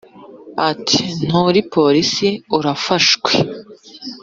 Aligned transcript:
ati"turi 0.69 1.59
police 1.73 2.27
urafashwe 2.57 3.31